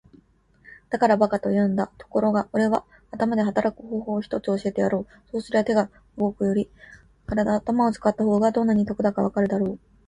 [0.89, 1.85] 「だから馬鹿と言うんだ。
[1.99, 5.07] ところがおれは頭で働く方法を一つ教えてやろう。
[5.29, 6.71] そうすりゃ手で働くより
[7.27, 9.79] 頭を使った方がどんなに得だかわかるだろう。」